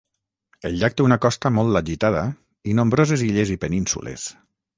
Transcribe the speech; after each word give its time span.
El 0.69 0.77
llac 0.83 0.95
té 1.01 1.03
una 1.07 1.17
costa 1.25 1.51
molt 1.57 1.79
agitada 1.81 2.25
i 2.73 2.75
nombroses 2.81 3.27
illes 3.29 3.53
i 3.59 3.61
penínsules. 3.67 4.27